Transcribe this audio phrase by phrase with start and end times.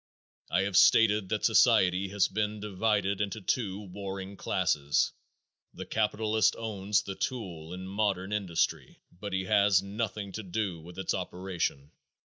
[0.49, 5.11] I have stated that society has been divided into two warring classes.
[5.75, 10.97] The capitalist owns the tool in modern industry, but he has nothing to do with
[10.97, 11.91] its operation.